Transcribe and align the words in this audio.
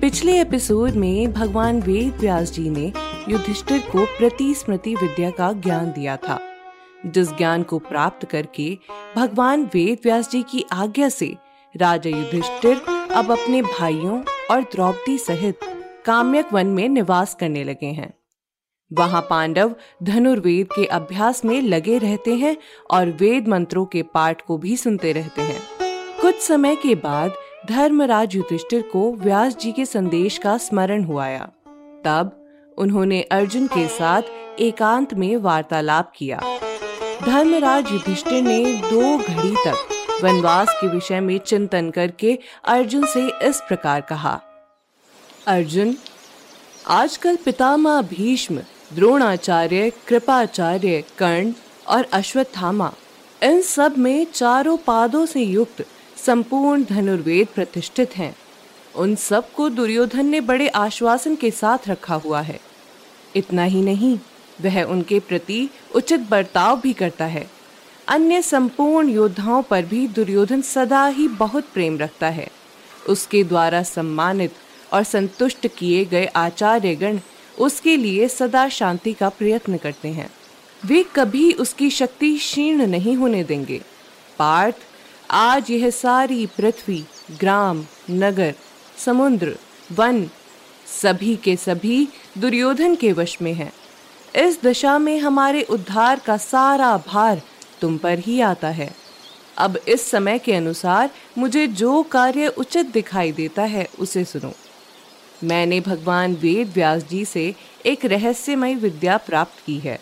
पिछले 0.00 0.40
एपिसोड 0.40 0.90
में 0.90 1.32
भगवान 1.32 1.80
वेद 1.82 2.14
व्यास 2.14 2.52
जी 2.52 2.70
ने 2.70 2.92
युधिष्ठिर 3.28 3.78
को 3.78 4.04
प्रति 4.06 4.54
स्मृति 4.54 4.94
विद्या 4.94 5.30
का 5.30 5.52
ज्ञान 5.52 5.92
दिया 5.92 6.16
था, 6.16 6.40
जिस 7.06 7.28
ज्ञान 7.28 7.62
को 7.62 7.78
प्राप्त 7.78 8.26
करके 8.26 8.78
भगवान 9.16 9.64
वेद 9.74 9.98
व्यास 10.04 10.30
जी 10.30 10.42
की 10.42 10.64
आज्ञा 10.72 11.08
से 11.08 11.36
राजा 11.76 12.10
युधिष्ठिर 12.10 12.82
अब 13.12 13.32
अपने 13.32 13.62
भाइयों 13.62 14.22
और 14.50 14.62
द्रौपदी 14.62 15.18
सहित 15.18 15.58
काम्यक 16.04 16.52
वन 16.52 16.66
में 16.66 16.88
निवास 16.88 17.34
करने 17.34 17.64
लगे 17.64 17.86
हैं। 17.86 18.14
वहाँ 18.92 19.26
पांडव 19.30 19.74
धनुर्वेद 20.02 20.66
के 20.66 20.84
अभ्यास 20.84 21.44
में 21.44 21.62
लगे 21.62 21.98
रहते 21.98 22.34
हैं 22.34 22.56
और 22.90 23.10
वेद 23.10 23.48
मंत्रों 23.48 23.86
के 23.86 24.02
पाठ 24.02 24.42
को 24.42 24.58
भी 24.58 24.76
सुनते 24.76 25.12
रहते 25.12 25.42
हैं। 25.42 25.60
कुछ 26.20 26.34
समय 26.34 26.76
के 26.76 26.94
बाद 26.94 27.32
धर्मराज 27.66 28.34
युधिष्ठिर 28.36 28.82
को 28.82 29.12
व्यास 29.12 29.56
जी 29.56 29.72
के 29.72 29.84
संदेश 29.86 30.38
का 30.38 30.56
स्मरण 30.58 31.04
हुआया। 31.04 31.48
तब 32.04 32.30
उन्होंने 32.78 33.20
अर्जुन 33.22 33.66
के 33.66 33.86
साथ 33.88 34.22
एकांत 34.60 35.14
में 35.14 35.36
वार्तालाप 35.36 36.12
किया। 36.16 36.40
धर्मराज 37.22 37.90
युधिष्ठिर 37.92 38.42
ने 38.42 38.64
दो 38.64 39.18
घड़ी 39.18 39.54
तक 39.56 40.22
वनवास 40.24 40.68
के 40.70 40.88
विषय 40.88 41.20
में 41.20 41.38
चिंतन 41.38 41.90
करके 41.90 42.38
अर्जुन 42.64 43.06
से 43.06 43.26
इस 43.48 43.60
प्रकार 43.60 44.00
कहा, 44.00 44.40
अर्जुन, 45.46 45.94
आजकल 46.86 47.36
पितामह 47.36 48.00
भीष्म, 48.02 48.60
द्रोणाचार्य, 48.94 49.92
कृपाचार्य, 50.08 51.04
कर्ण 51.18 51.52
और 51.88 52.06
अश्वत्थामा, 52.12 52.92
इन 53.42 53.60
सब 53.62 53.98
में 53.98 54.26
चारों 54.34 54.76
पादों 54.76 55.26
से 55.26 55.42
युक्त 55.42 55.86
संपूर्ण 56.26 56.84
धनुर्वेद 56.84 57.46
प्रतिष्ठित 57.54 58.16
हैं। 58.16 58.36
उन 58.96 59.14
सबको 59.14 59.68
दुर्योधन 59.68 60.26
ने 60.26 60.40
बड़े 60.40 60.68
आश्वासन 60.68 61.36
के 61.36 61.50
साथ 61.50 61.78
रखा 61.88 62.14
हुआ 62.14 62.40
है। 62.40 62.60
इतना 63.36 63.64
ही 63.64 63.82
नहीं, 63.82 64.18
वह 64.60 64.82
उनके 64.82 65.20
प्रति 65.20 65.70
उचित 65.94 66.20
बर्ताव 66.20 66.80
भी 66.80 66.92
करता 66.92 67.24
है। 67.24 67.50
अन्य 68.08 68.42
संपूर्ण 68.42 69.08
योद्धाओं 69.08 69.62
पर 69.62 69.84
भी 69.84 70.06
दुर्योधन 70.08 70.60
सदा 70.60 71.06
ही 71.06 71.28
बहुत 71.28 71.64
प्रेम 71.64 71.98
रखता 71.98 72.28
है। 72.28 72.48
उसके 73.08 73.44
द्वारा 73.44 73.82
सम्मानित 73.82 74.54
और 74.92 75.02
संतुष्ट 75.02 75.66
किए 75.66 76.04
गए 76.04 76.26
आचार्यगण 76.26 77.18
उसके 77.58 77.96
लिए 77.96 78.28
सदा 78.28 78.68
शांति 78.68 79.12
का 79.12 79.28
प्रयत्न 79.28 79.76
करते 79.76 80.08
हैं। 80.08 80.30
वे 80.84 81.04
कभी 81.16 81.52
उसकी 81.52 81.90
शक्ति 81.90 82.36
क्षीण 82.36 82.86
नहीं 82.86 83.16
होने 83.16 83.44
देंगे। 83.44 83.80
पार्थ 84.38 84.76
आज 85.30 85.70
यह 85.70 85.90
सारी 85.90 86.46
पृथ्वी, 86.46 87.04
ग्राम, 87.40 87.84
नगर, 88.10 88.54
समुद्र, 88.98 89.56
वन, 89.92 90.30
सभी 91.02 91.36
के 91.36 91.56
सभी 91.56 92.08
दुर्योधन 92.38 92.94
के 92.94 93.12
वश 93.12 93.42
में 93.42 93.54
है। 93.54 93.72
इस 94.36 94.62
दशा 94.62 94.98
में 94.98 95.18
हमारे 95.18 95.62
उद्धार 95.62 96.18
का 96.18 96.36
सारा 96.36 96.96
भार 96.96 97.42
तुम 97.80 97.98
पर 97.98 98.18
ही 98.18 98.40
आता 98.40 98.68
है। 98.68 98.94
अब 99.58 99.80
इस 99.88 100.10
समय 100.10 100.38
के 100.38 100.54
अनुसार 100.54 101.10
मुझे 101.38 101.66
जो 101.66 102.02
कार्य 102.02 102.48
उचित 102.48 102.86
दिखाई 102.86 103.32
देता 103.32 103.62
है, 103.62 103.88
उसे 103.98 104.24
सुनो। 104.24 104.52
मैंने 105.44 105.80
भगवान 105.80 106.34
वेद 106.34 106.72
व्यास 106.74 107.02
जी 107.02 107.24
से 107.24 107.54
एक 107.86 108.04
रहस्यमय 108.04 108.74
विद्या 108.74 109.16
प्राप्त 109.16 109.66
की 109.66 109.78
है। 109.78 110.00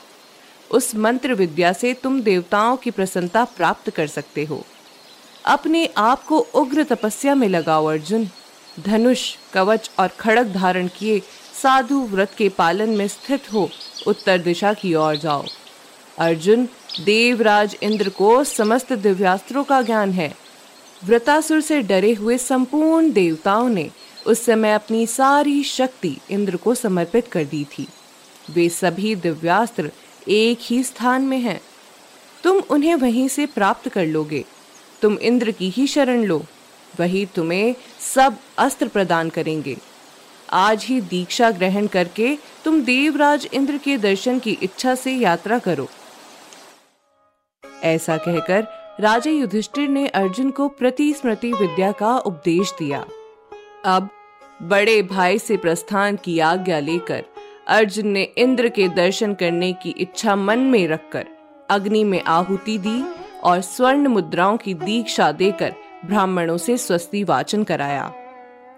उस 0.70 0.94
मंत्र 0.94 1.34
विद्या 1.34 1.72
से 1.72 1.94
तुम 1.94 2.20
देवताओं 2.20 2.76
की 2.76 2.90
प्रसन्नता 2.90 3.44
प्राप्त 3.44 3.90
कर 3.90 4.06
सकते 4.06 4.44
हो। 4.44 4.66
अपने 5.46 5.88
आप 5.96 6.24
को 6.24 6.38
उग्र 6.38 6.84
तपस्या 6.84 7.34
में 7.34 7.48
लगाओ, 7.48 7.86
अर्जुन। 7.86 8.28
धनुष, 8.80 9.36
कवच 9.52 9.90
और 9.98 10.08
खड़क 10.08 10.46
धारण 10.46 10.88
किए 10.98 11.22
साधु 11.62 12.00
व्रत 12.00 12.32
के 12.38 12.48
पालन 12.48 12.88
में 12.88 13.08
स्थित 13.08 13.52
हो, 13.52 13.70
उत्तर 14.06 14.38
दिशा 14.38 14.72
की 14.72 14.94
ओर 14.94 15.16
जाओ। 15.16 15.44
अर्जुन, 16.18 16.68
देवराज 17.04 17.76
इंद्र 17.82 18.08
को 18.08 18.44
समस्त 18.44 18.92
दिव्यास्त्रों 18.92 19.64
का 19.64 19.82
ज्ञान 19.82 20.10
है। 20.10 20.36
व्रतासुर 21.04 21.60
से 21.60 21.82
डरे 21.82 22.12
हुए 22.12 22.38
संपूर्ण 22.38 23.10
देवताओं 23.10 23.68
ने 23.68 23.90
उस 24.26 24.44
समय 24.44 24.72
अपनी 24.72 25.06
सारी 25.06 25.64
शक्ति 25.64 26.16
इंद्र 26.30 26.56
को 26.56 26.74
समर्पित 26.74 27.28
कर 27.28 27.44
दी 27.44 27.64
थी। 27.64 27.88
वे 28.50 28.68
सभी 28.68 29.14
दिव्यास्त्र 29.14 29.90
एक 30.28 30.58
ही 30.62 30.82
स्थान 30.82 31.22
में 31.22 31.38
हैं। 31.38 31.60
तुम 32.44 32.62
उन्हें 32.70 32.94
वहीं 32.94 33.28
से 33.28 33.46
प्राप्त 33.46 33.88
कर 33.88 34.06
लोगे। 34.06 34.44
तुम 35.02 35.18
इंद्र 35.18 35.50
की 35.50 35.68
ही 35.70 35.86
शरण 35.86 36.24
लो, 36.24 36.42
वही 37.00 37.26
तुम्हें 37.26 37.74
सब 38.14 38.36
अस्त्र 38.58 38.88
प्रदान 38.88 39.30
करेंगे। 39.30 39.76
आज 40.52 40.84
ही 40.84 41.00
दीक्षा 41.00 41.50
ग्रहण 41.50 41.86
करके 41.86 42.36
तुम 42.64 42.80
देवराज 42.82 43.48
इंद्र 43.54 43.78
के 43.78 43.96
दर्शन 43.98 44.38
की 44.38 44.58
इच्छा 44.62 44.94
से 44.94 45.12
यात्रा 45.12 45.58
करो। 45.58 45.88
ऐसा 47.84 48.16
कहकर 48.16 48.66
राजा 49.00 49.30
युधिष्ठिर 49.30 49.88
ने 49.88 50.06
अर्जुन 50.08 50.50
को 50.50 50.68
प्रति 50.68 51.12
स्मृति 51.12 51.52
विद्या 51.52 51.90
का 51.92 52.16
उपदेश 52.18 52.72
दिया। 52.78 53.04
अब 53.84 54.08
बड़े 54.62 55.02
भाई 55.02 55.38
से 55.38 55.56
प्रस्थान 55.56 56.16
की 56.16 56.38
आज्ञा 56.38 56.78
लेकर 56.78 57.24
अर्जुन 57.68 58.06
ने 58.06 58.22
इंद्र 58.38 58.68
के 58.68 58.88
दर्शन 58.88 59.34
करने 59.34 59.72
की 59.72 59.90
इच्छा 59.90 60.36
मन 60.36 60.58
में 60.58 60.86
रखकर 60.88 61.26
अग्नि 61.70 62.04
में 62.04 62.22
आहुति 62.22 62.78
दी 62.78 63.02
और 63.46 63.60
स्वर्ण 63.60 64.08
मुद्राओं 64.08 64.56
की 64.56 64.74
दीक्षा 64.74 65.30
देकर 65.32 65.74
ब्राह्मणों 66.04 66.56
से 66.56 66.76
स्वस्ति 66.76 67.24
वाचन 67.24 67.64
कराया। 67.64 68.12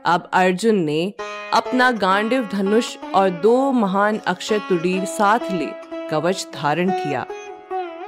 अब 0.06 0.28
अर्जुन 0.32 0.78
ने 0.84 1.12
अपना 1.54 1.90
गांडिव 1.92 2.48
धनुष 2.52 2.96
और 3.14 3.30
दो 3.30 3.72
महान 3.72 4.18
अक्षय 4.26 4.58
तुडीर 4.58 5.04
साथ 5.04 5.52
ले 5.52 5.66
कवच 6.10 6.46
धारण 6.54 6.90
किया। 6.90 7.26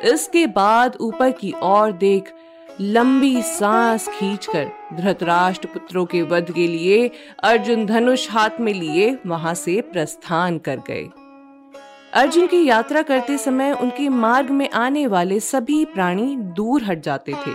इसके 0.05 0.47
बाद 0.47 0.97
ऊपर 1.01 1.31
की 1.31 1.53
ओर 1.63 1.93
देख 1.93 2.33
लंबी 2.81 3.41
सांस 3.43 4.09
खींचकर 4.09 4.71
धृतराष्ट्र 4.95 5.69
पुत्रों 5.69 6.05
के 6.07 6.23
वध 6.23 6.51
के 6.53 6.67
लिए 6.67 7.11
अर्जुन 7.43 7.87
धनुष 7.87 8.31
हाथ 8.31 8.61
में 8.61 8.73
लिए 8.75 9.17
वहाँ 9.27 9.55
से 9.55 9.81
प्रस्थान 9.81 10.59
कर 10.59 10.77
गए। 10.89 11.09
अर्जुन 12.13 12.47
की 12.47 12.65
यात्रा 12.67 13.01
करते 13.03 13.37
समय 13.39 13.73
उनके 13.73 14.09
मार्ग 14.09 14.51
में 14.51 14.69
आने 14.71 15.07
वाले 15.07 15.39
सभी 15.41 15.85
प्राणी 15.85 16.35
दूर 16.57 16.85
हट 16.85 17.03
जाते 17.03 17.33
थे, 17.33 17.53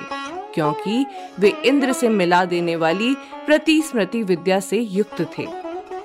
क्योंकि 0.53 1.05
वे 1.39 1.53
इंद्र 1.65 1.93
से 1.93 2.09
मिला 2.09 2.43
देने 2.45 2.75
वाली 2.75 3.13
प्रति 3.45 3.81
स्मृति 3.81 4.23
विद्या 4.23 4.59
से 4.59 4.79
युक्त 4.79 5.21
थे। 5.37 5.47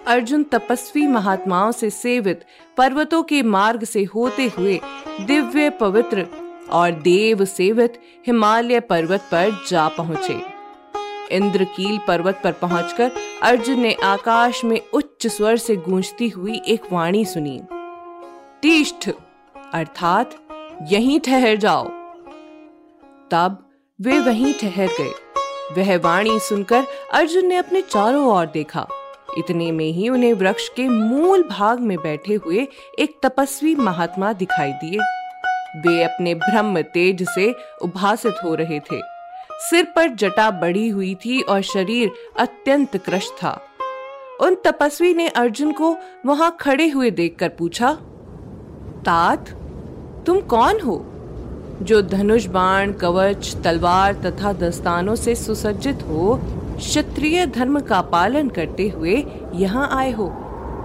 अर्जुन 0.06 0.42
तपस्वी 0.44 1.06
महात्माओं 1.06 1.72
से 1.72 1.90
सेवित 1.90 2.44
पर्वतों 2.76 3.22
के 3.22 3.42
मार्ग 3.44 3.84
से 3.84 4.04
होते 4.04 4.50
हुए 4.58 4.80
दिव्य, 5.20 5.70
पवित्र 5.70 6.26
और 6.70 6.91
देव 6.92 7.44
सेवित 7.46 8.00
हिमालय 8.26 8.80
पर्वत 8.80 9.28
पर 9.32 9.64
जा 9.68 9.88
पहुँचे। 9.88 10.41
इंद्रकील 11.36 11.98
पर्वत 12.08 12.41
पर 12.44 12.53
पहुंचकर 12.53 13.12
अर्जुन 13.42 13.80
ने 13.80 13.92
आकाश 14.04 14.64
में 14.64 14.80
उच्च 14.94 15.26
स्वर 15.26 15.56
से 15.56 15.76
गूंजती 15.78 16.28
हुई 16.28 16.62
एक 16.66 16.92
वाणी 16.92 17.24
सुनी। 17.24 17.60
तीष्ठ, 18.62 19.10
अर्थात 19.72 20.34
यहीं 20.83 21.21
ठहर 21.21 21.57
जाओ। 21.57 21.84
तब 23.30 23.71
वे 24.01 24.18
वहीं 24.18 24.54
ठहर 24.54 24.86
गए। 24.86 25.12
वह 25.72 25.98
वाणी 25.98 26.39
सुनकर 26.41 26.84
अर्जुन 27.12 27.47
ने 27.47 27.57
अपने 27.57 27.83
चारों 27.83 28.27
ओर 28.27 28.47
देखा। 28.47 28.89
इतने 29.39 29.72
में 29.72 29.92
ही 29.92 30.09
उन्हें 30.09 30.33
वृक्ष 30.33 30.68
के 30.68 30.89
मूल 30.89 31.42
भाग 31.42 31.80
में 31.80 31.98
बैठे 31.98 32.34
हुए 32.34 32.68
एक 32.98 33.21
तपस्वी 33.22 33.74
महात्मा 33.74 34.33
दिखाई 34.33 34.72
दिए। 34.72 34.98
वे 35.80 36.03
अपने 36.03 36.34
ब्रह्म 36.34 36.83
तेज 36.83 37.28
से 37.28 37.54
उभासित 37.83 38.34
हो 38.45 38.54
रहे 38.54 38.80
थे। 38.80 39.01
सिर 39.53 39.84
पर 39.84 40.09
जटा 40.09 40.51
बढ़ी 40.51 40.89
हुई 40.89 41.15
थी 41.15 41.41
और 41.41 41.63
शरीर 41.63 42.10
अत्यंत 42.39 42.97
क्रश 42.97 43.30
था। 43.30 43.63
उन 44.41 44.54
तपस्वी 44.54 45.15
ने 45.15 45.28
अर्जुन 45.28 45.72
को 45.72 45.97
वहाँ 46.27 46.56
खड़े 46.60 46.89
हुए 46.89 47.10
देखकर 47.10 47.48
पूछा 47.48 47.98
तात? 49.04 49.48
तुम 50.26 50.41
कौन 50.41 50.80
हो? 50.80 51.06
जो 51.82 52.02
धनुष 52.02 52.47
बाण, 52.47 52.92
कवच, 52.92 53.56
तलवार 53.64 54.12
तथा 54.14 54.52
दस्तानों 54.52 55.14
से 55.14 55.34
सुसज्जित 55.34 56.02
हो, 56.02 56.41
क्षत्रिय 56.76 57.47
धर्म 57.47 57.80
का 57.80 58.00
पालन 58.00 58.48
करते 58.48 58.88
हुए 58.88 59.24
यहाँ 59.54 59.88
आए 59.92 60.12
हो। 60.12 60.36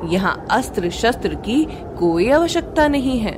यहाँ 0.06 0.46
अस्त्र 0.52 0.90
शस्त्र 0.90 1.36
की 1.36 1.68
कोई 2.00 2.30
आवश्यकता 2.30 2.88
नहीं 2.88 3.20
है। 3.20 3.38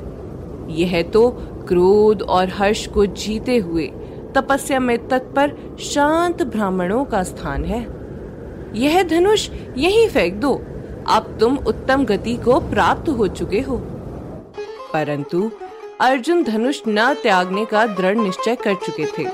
यह 0.70 1.02
तो 1.02 1.30
क्रोध 1.68 2.22
और 2.22 2.48
हर्ष 2.48 2.86
को 2.86 3.06
जीते 3.06 3.56
हुए, 3.56 3.86
तपस्या 4.34 4.80
में 4.80 5.08
तत्पर 5.08 5.76
शांत 5.80 6.42
ब्राह्मणों 6.42 7.04
का 7.04 7.22
स्थान 7.22 7.64
है। 7.64 7.86
यह 8.74 9.02
धनुष 9.02 9.50
यहीं 9.76 10.08
फेंक 10.08 10.34
दो। 10.34 10.62
अब 11.08 11.36
तुम 11.40 11.56
उत्तम 11.56 12.04
गति 12.04 12.36
को 12.36 12.60
प्राप्त 12.60 13.08
हो 13.08 13.26
चुके 13.26 13.60
हो। 13.60 13.82
परंतु 14.92 15.50
अर्जुन 16.00 16.44
धनुष 16.44 16.80
न 16.88 17.14
त्यागने 17.14 17.64
का 17.64 17.86
दृढ़ 17.86 18.16
निश्चय 18.16 18.56
कर 18.56 18.74
चुके 18.74 19.06
थे। 19.06 19.26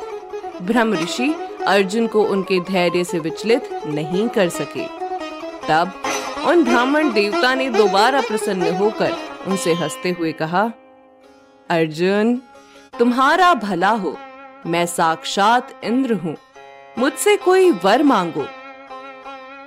ब्रह्म 0.62 0.94
ऋषि 0.94 1.34
अर्जुन 1.66 2.06
को 2.06 2.24
उनके 2.24 2.60
धैर्य 2.60 3.04
से 3.04 3.18
विचलित 3.18 3.68
नहीं 3.86 4.28
कर 4.28 4.48
सके। 4.48 4.86
तब 5.68 5.92
उन 6.46 6.64
ब्राह्मण 6.64 7.12
देवता 7.12 7.54
ने 7.54 7.68
दोबारा 7.68 8.20
प्रसन्न 8.20 8.74
होकर 8.74 9.12
उनसे 9.46 9.72
हँसते 9.72 10.10
हुए 10.10 10.32
कहा, 10.32 10.72
अर्जुन, 11.70 12.36
तुम्हारा 12.98 13.54
भला 13.54 13.90
हो। 13.90 14.16
मैं 14.66 14.86
साक्षात 14.86 15.80
इंद्र 15.84 16.14
हूँ। 16.14 16.36
मुझसे 16.98 17.36
कोई 17.36 17.70
वर 17.70 18.02
मांगो। 18.02 18.46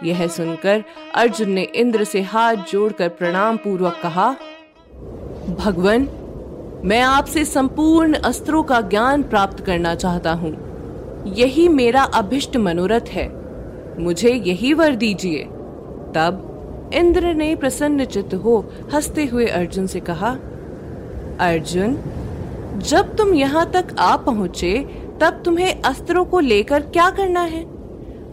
यह 0.04 0.28
सुनकर 0.28 0.84
अर्जुन 1.16 1.50
ने 1.50 1.64
इंद्र 1.64 2.04
से 2.04 2.22
हाथ 2.22 2.56
जोड़कर 2.56 3.10
प्रणाम 3.10 3.58
पूर्वक 3.58 4.00
कहा 4.04 4.36
भगवान, 5.48 6.10
मैं 6.86 7.02
आपसे 7.02 7.46
संपूर्ण 7.46 8.14
अस्त्रों 8.14 8.64
का 8.64 8.82
ज्ञान 8.82 9.24
प्राप्त 9.24 9.60
करना 9.60 9.96
चाहता 9.96 10.32
हूँ। 10.32 10.58
यही 11.34 11.70
मेरा 11.70 12.02
अभिष्ट 12.02 12.58
मनोरथ 12.58 13.08
है। 13.08 13.32
मुझे 14.00 14.30
यही 14.30 14.74
वर 14.74 14.96
दीजिए। 14.96 15.44
तब 16.16 16.92
इंद्र 16.94 17.34
ने 17.34 17.56
प्रसन्न 17.56 18.06
चित्त 18.06 18.34
हो 18.34 18.66
हँसते 18.94 19.26
हुए 19.26 19.46
अर्जुन 19.46 19.88
से 19.88 20.00
कहा, 20.00 20.30
अर्जुन, 21.40 22.00
जब 22.78 23.16
तुम 23.16 23.34
यहाँ 23.34 23.72
तक 23.72 23.88
आ 24.00 24.16
पहुँचे, 24.16 24.90
तब 25.22 25.42
तुम्हें 25.46 25.82
अस्त्रों 25.82 26.26
को 26.26 26.40
लेकर 26.40 26.80
क्या 26.80 27.10
करना 27.10 27.42
है? 27.42 27.64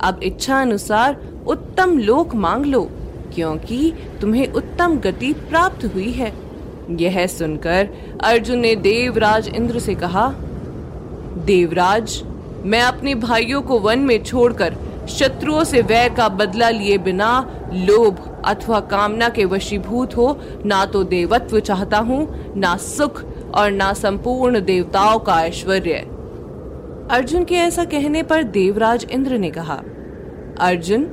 अब 0.00 0.20
इच्छा 0.22 0.60
अनुसार 0.60 1.22
उत्तम 1.46 1.98
लोक 1.98 2.34
मांग 2.34 2.66
लो, 2.66 2.90
क्योंकि 3.34 3.92
तुम्हें 4.20 4.52
उत्तम 4.52 4.98
गति 4.98 5.32
प्राप्त 5.32 5.84
हुई 5.94 6.10
है। 6.10 6.43
यह 6.90 7.26
सुनकर 7.26 7.88
अर्जुन 8.24 8.58
ने 8.58 8.76
देवराज 8.76 9.48
इंद्र 9.48 9.78
से 9.78 9.94
कहा, 9.94 10.28
देवराज, 11.44 12.22
मैं 12.64 12.82
अपने 12.82 13.14
भाइयों 13.14 13.62
को 13.62 13.78
वन 13.78 13.98
में 13.98 14.24
छोड़कर 14.24 14.76
शत्रुओं 15.08 15.64
से 15.64 15.82
वैर 15.82 16.14
का 16.14 16.28
बदला 16.28 16.70
लिए 16.70 16.98
बिना 16.98 17.50
लोभ 17.72 18.42
अथवा 18.44 18.80
कामना 18.80 19.28
के 19.28 19.44
वशीभूत 19.44 20.16
हो, 20.16 20.40
ना 20.66 20.84
तो 20.86 21.04
देवत्व 21.04 21.60
चाहता 21.60 21.98
हूँ, 21.98 22.52
ना 22.56 22.76
सुख 22.76 23.24
और 23.54 23.70
ना 23.70 23.92
संपूर्ण 23.92 24.60
देवताओं 24.60 25.18
का 25.18 25.44
ऐश्वर्य. 25.44 25.92
अर्जुन 27.10 27.44
के 27.44 27.54
ऐसा 27.54 27.84
कहने 27.84 28.22
पर 28.22 28.42
देवराज 28.42 29.06
इंद्र 29.10 29.38
ने 29.38 29.50
कहा, 29.50 29.82
अर्जुन, 30.60 31.06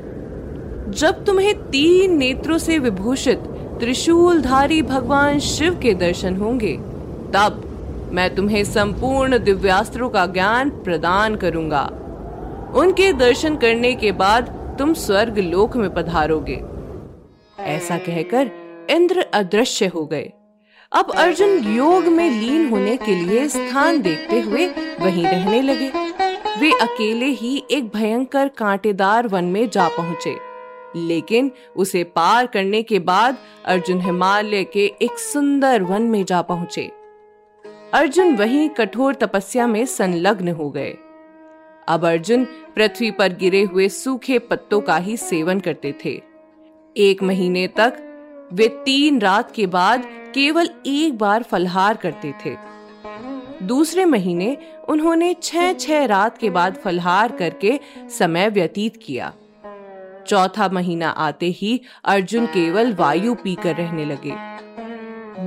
जब 0.89 1.23
तुम्हें 1.25 1.53
तीन 1.63 2.17
नेत्रों 2.17 2.57
से 2.57 2.79
विभूषित 2.79 3.43
त्रिशूलधारी 3.81 4.81
भगवान 4.81 5.39
शिव 5.39 5.79
के 5.79 5.93
दर्शन 5.93 6.35
होंगे। 6.35 6.73
तब 7.33 8.09
मैं 8.13 8.35
तुम्हें 8.35 8.63
संपूर्ण 8.63 9.37
दिव्यास्त्रों 9.37 10.09
का 10.09 10.25
ज्ञान 10.25 10.69
प्रदान 10.69 11.35
करूँगा। 11.35 11.81
उनके 12.75 13.13
दर्शन 13.13 13.55
करने 13.55 13.93
के 13.93 14.11
बाद 14.11 14.75
तुम 14.79 14.93
स्वर्ग 14.93 15.37
लोक 15.37 15.77
में 15.77 15.93
पधारोगे। 15.93 16.61
ऐसा 17.63 17.97
कहकर 17.97 18.51
इंद्र 18.89 19.25
अदृश्य 19.33 19.87
हो 19.87 20.05
गए। 20.05 20.31
अब 20.91 21.11
अर्जुन 21.11 21.57
योग 21.75 22.03
में 22.03 22.29
लीन 22.29 22.69
होने 22.69 22.97
के 22.97 23.15
लिए 23.15 23.47
स्थान 23.47 24.01
देखते 24.01 24.39
हुए 24.41 24.67
वहीं 25.01 25.25
रहने 25.25 25.61
लगे। 25.61 25.91
वे 26.59 26.71
अकेले 26.71 27.25
ही 27.25 27.63
एक 27.71 27.91
भयंकर 27.95 28.47
कांटेदार 28.47 29.27
वन 29.27 29.43
में 29.43 29.69
जा 29.69 29.87
पहुँचे। 29.87 30.50
लेकिन 30.95 31.51
उसे 31.75 32.03
पार 32.03 32.47
करने 32.47 32.81
के 32.83 32.99
बाद 32.99 33.37
अर्जुन 33.65 34.01
हिमालय 34.01 34.63
के 34.63 34.85
एक 35.01 35.19
सुंदर 35.19 35.81
वन 35.81 36.01
में 36.01 36.25
जा 36.25 36.41
पहुँचे। 36.41 36.91
अर्जुन 37.93 38.35
वहीं 38.35 38.69
कठोर 38.69 39.15
तपस्या 39.15 39.67
में 39.67 39.85
संलग्न 39.85 40.47
हो 40.47 40.69
गए। 40.69 40.95
अब 41.87 42.05
अर्जुन 42.05 42.45
पृथ्वी 42.75 43.11
पर 43.11 43.33
गिरे 43.33 43.61
हुए 43.63 43.89
सूखे 43.89 44.39
पत्तों 44.39 44.81
का 44.81 44.97
ही 44.97 45.17
सेवन 45.17 45.59
करते 45.59 45.93
थे। 46.05 46.21
एक 46.97 47.23
महीने 47.23 47.67
तक 47.67 47.93
वे 48.53 48.67
तीन 48.67 49.19
रात 49.19 49.51
के 49.51 49.65
बाद 49.67 50.05
केवल 50.33 50.69
एक 50.87 51.17
बार 51.17 51.43
फलहार 51.43 51.97
करते 51.97 52.33
थे। 52.45 52.55
दूसरे 53.63 54.05
महीने 54.05 54.57
उन्होंने 54.89 55.33
छह 55.43 55.73
छह 55.73 56.05
रात 56.05 56.37
के 56.37 56.49
बाद 56.49 56.75
फलहार 56.75 57.31
करके 57.31 57.79
समय 58.17 58.49
व्यतीत 58.49 58.97
किया। 58.97 59.33
चौथा 60.27 60.69
महीना 60.69 61.09
आते 61.09 61.45
ही 61.45 61.81
अर्जुन 62.05 62.45
केवल 62.45 62.93
वायु 62.93 63.33
पीकर 63.33 63.75
रहने 63.75 64.05
लगे। 64.05 64.33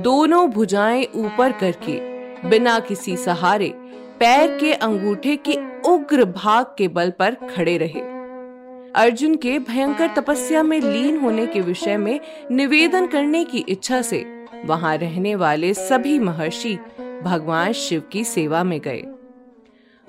दोनों 0.01 0.49
भुजाएँ 0.49 1.05
ऊपर 1.15 1.51
करके, 1.51 1.99
बिना 2.49 2.79
किसी 2.79 3.17
सहारे, 3.17 3.73
पैर 4.19 4.57
के 4.57 4.73
अंगूठे 4.73 5.35
के 5.35 5.57
उग्र 5.89 6.25
भाग 6.25 6.65
के 6.77 6.87
बल 6.87 7.09
पर 7.09 7.35
खड़े 7.35 7.77
रहे। 7.77 8.01
अर्जुन 8.95 9.35
के 9.35 9.59
भयंकर 9.59 10.07
तपस्या 10.07 10.63
में 10.63 10.79
लीन 10.81 11.17
होने 11.17 11.47
के 11.47 11.61
विषय 11.61 11.97
में 11.97 12.19
निवेदन 12.51 13.07
करने 13.07 13.43
की 13.43 13.57
इच्छा 13.57 14.01
से 14.01 14.45
वहाँ 14.65 14.97
रहने 14.97 15.35
वाले 15.35 15.73
सभी 15.73 16.19
महर्षि 16.19 16.77
भगवान 17.23 17.71
शिव 17.71 18.03
की 18.11 18.23
सेवा 18.23 18.63
में 18.63 18.79
गए। 18.79 19.03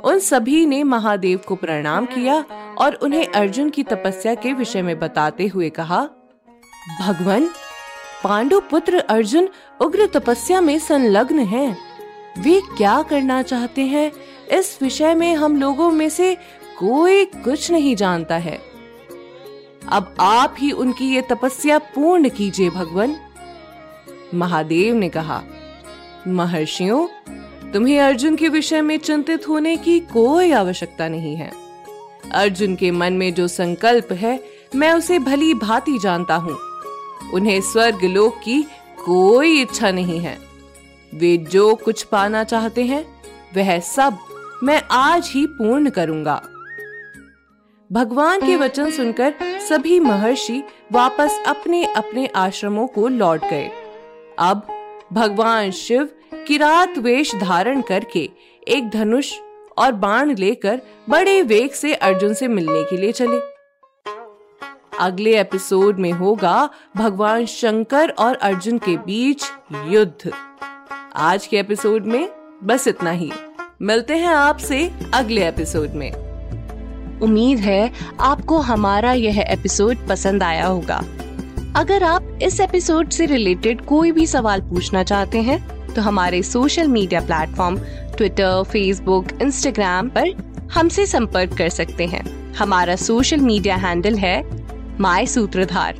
उन 0.04 0.18
सभी 0.18 0.66
ने 0.66 0.82
महादेव 0.82 1.40
को 1.46 1.54
प्रणाम 1.54 2.06
किया 2.06 2.44
और 2.78 2.94
उन्हें 2.94 3.26
अर्जुन 3.26 3.70
की 3.70 3.82
तपस्या 3.82 4.34
के 4.34 4.52
विषय 4.52 4.82
में 4.82 4.98
बताते 4.98 5.46
हुए 5.46 5.70
कहा, 5.70 6.08
भगवान, 7.00 7.46
पांडु 8.24 8.60
पुत्र 8.60 8.98
अर्जुन 8.98 9.48
उग्र 9.80 10.06
तपस्या 10.06 10.60
में 10.60 10.78
संलग्न 10.78 11.38
हैं। 11.38 11.78
वे 12.38 12.60
क्या 12.60 13.02
करना 13.02 13.42
चाहते 13.42 13.82
हैं? 13.82 14.12
इस 14.52 14.78
विषय 14.82 15.14
में 15.14 15.34
हम 15.34 15.60
लोगों 15.60 15.90
में 15.90 16.08
से 16.08 16.34
कोई 16.78 17.24
कुछ 17.24 17.70
नहीं 17.70 17.96
जानता 17.96 18.36
है। 18.36 18.60
अब 19.88 20.14
आप 20.20 20.54
ही 20.58 20.72
उनकी 20.72 21.14
ये 21.14 21.22
तपस्या 21.22 21.78
पूर्ण 21.78 22.28
कीजिए, 22.28 22.70
भगवान। 22.70 23.16
महादेव 24.34 24.94
ने 24.94 25.08
कहा, 25.08 25.42
महर्षियों 26.28 27.06
तुम्हें 27.76 28.00
अर्जुन 28.00 28.36
के 28.36 28.48
विषय 28.48 28.80
में 28.82 28.98
चिंतित 28.98 29.48
होने 29.48 29.76
की 29.76 30.00
कोई 30.00 30.52
आवश्यकता 30.52 31.08
नहीं 31.08 31.34
है। 31.36 31.50
अर्जुन 32.32 32.76
के 32.76 32.90
मन 32.90 33.12
में 33.12 33.34
जो 33.34 33.48
संकल्प 33.48 34.12
है 34.12 34.40
मैं 34.74 34.92
उसे 34.92 35.18
भली 35.18 35.54
भांति 35.54 35.98
जानता 35.98 36.34
हूँ। 36.34 36.56
उन्हें 37.34 37.60
स्वर्ग 37.60 38.04
लोक 38.04 38.38
की 38.44 38.62
कोई 39.04 39.60
इच्छा 39.62 39.90
नहीं 39.90 40.18
है। 40.20 40.38
वे 41.14 41.36
जो 41.36 41.74
कुछ 41.74 42.02
पाना 42.02 42.44
चाहते 42.44 42.84
हैं 42.84 43.04
वह 43.56 43.78
सब 43.80 44.18
मैं 44.62 44.82
आज 44.90 45.30
ही 45.34 45.46
पूर्ण 45.46 45.90
करूँगा। 45.90 46.42
भगवान 47.92 48.40
के 48.40 48.56
वचन 48.56 48.90
सुनकर 48.90 49.34
सभी 49.68 50.00
महर्षि 50.00 50.62
वापस 50.92 51.42
अपने 51.46 51.84
अपने 51.86 52.26
आश्रमों 52.26 52.86
को 52.86 53.08
लौट 53.08 53.44
गए। 53.44 53.70
अब 54.38 54.66
भगवान 55.12 55.70
शिव 55.70 56.08
किरात 56.46 56.98
वेश 56.98 57.34
धारण 57.34 57.80
करके 57.80 58.30
एक 58.68 58.90
धनुष 58.90 59.32
और 59.78 59.92
बाण 59.92 60.34
लेकर 60.34 60.80
बड़े 61.10 61.42
वेग 61.42 61.70
से 61.70 61.94
अर्जुन 61.94 62.34
से 62.34 62.48
मिलने 62.48 62.82
के 62.82 62.96
लिए 62.96 63.12
चले। 63.12 63.40
अगले 65.00 65.40
एपिसोड 65.40 65.98
में 65.98 66.12
होगा 66.12 66.70
भगवान 66.96 67.46
शंकर 67.46 68.10
और 68.10 68.36
अर्जुन 68.36 68.78
के 68.78 68.96
बीच 68.96 69.44
युद्ध। 69.86 70.30
आज 71.14 71.46
के 71.46 71.58
एपिसोड 71.58 72.06
में 72.06 72.28
बस 72.64 72.88
इतना 72.88 73.10
ही। 73.10 73.32
मिलते 73.82 74.16
हैं 74.16 74.28
आपसे 74.28 74.92
अगले 75.14 75.48
एपिसोड 75.48 75.90
में। 75.90 76.12
उम्मीद 77.20 77.58
है 77.58 77.92
आपको 78.20 78.58
हमारा 78.58 79.12
यह 79.12 79.40
एपिसोड 79.40 80.08
पसंद 80.08 80.42
आया 80.42 80.66
होगा। 80.66 81.04
अगर 81.76 82.02
आप 82.02 82.38
इस 82.42 82.60
एपिसोड 82.60 83.10
से 83.10 83.26
रिलेटेड 83.26 83.86
कोई 83.86 84.12
भी 84.12 84.26
सवाल 84.26 84.60
पूछना 84.60 85.02
चाहते 85.02 85.38
हैं 85.38 85.75
तो 85.96 86.02
हमारे 86.02 86.42
social 86.42 86.88
media 86.88 87.20
platform 87.20 87.78
Twitter 88.16 88.62
Facebook 88.62 89.28
Instagram 89.42 90.08
पर 90.08 90.32
हमसे 90.72 91.06
संपर्क 91.06 91.56
कर 91.58 91.68
सकते 91.68 92.06
हैं। 92.06 92.24
हमारा 92.54 92.96
सोशल 92.96 93.40
मीडिया 93.40 93.76
हैंडल 93.76 94.14
है 94.14 94.36
माई 95.00 95.26
सूत्रधार 95.26 95.98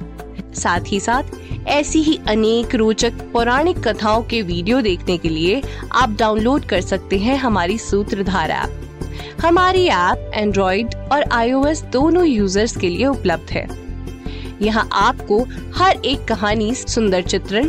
साथ 0.55 0.81
ही 0.87 1.01
साथ, 1.01 1.23
ऐसी 1.69 2.03
ही 2.03 2.19
अनेक 2.29 2.75
रोचक 2.75 3.13
पौराणिक 3.33 3.79
कथाओं 3.79 4.23
के 4.23 4.43
वीडियो 4.43 4.81
देखने 4.81 5.17
के 5.19 5.29
लिए 5.29 5.63
आप 5.93 6.17
डाउनलोड 6.19 6.65
कर 6.65 6.81
सकते 6.81 7.19
हैं 7.19 7.37
हमारी 7.37 7.79
सूत्रधार 7.79 8.51
ऐप 8.51 9.41
हमारी 9.45 9.87
ऐप 9.87 10.31
एंड्रॉइड 10.35 10.95
और 11.13 11.25
आईओएस 11.33 11.83
दोनों 11.93 12.27
यूज़र्स 12.27 12.77
के 12.77 12.89
लिए 12.89 13.07
उपलब्ध 13.07 13.51
है। 13.51 13.67
यहाँ 14.63 14.89
आपको 14.93 15.43
हर 15.77 15.97
एक 16.05 16.25
कहानी, 16.25 16.75
सुंदर 16.75 17.23
चित्रण 17.23 17.69